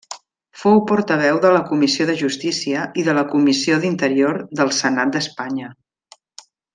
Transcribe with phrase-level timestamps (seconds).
[0.59, 5.71] Fou portaveu de la Comissió de Justícia i de la Comissió d'Interior del Senat d'Espanya.